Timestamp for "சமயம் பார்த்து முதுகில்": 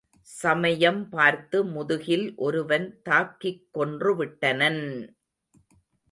0.29-2.25